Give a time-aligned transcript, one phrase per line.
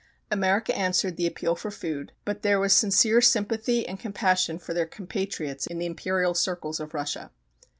[0.31, 4.87] America answered the appeal for food, but their was sincere sympathy and compassion for their
[4.87, 7.29] compatriots in the imperial circles of Russia.